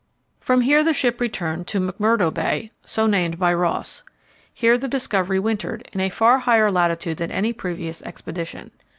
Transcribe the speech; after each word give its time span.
From 0.39 0.61
here 0.61 0.83
the 0.83 0.93
ship 0.93 1.21
returned 1.21 1.67
to 1.67 1.79
McMurdo 1.79 2.33
Bay, 2.33 2.71
so 2.83 3.05
named 3.05 3.37
by 3.37 3.53
Ross. 3.53 4.03
Here 4.51 4.75
the 4.75 4.87
Discovery 4.87 5.37
wintered, 5.37 5.87
in 5.93 5.99
a 5.99 6.09
far 6.09 6.39
higher 6.39 6.71
latitude 6.71 7.17
than 7.17 7.31
any 7.31 7.53
previous 7.53 8.01
expedition. 8.01 8.71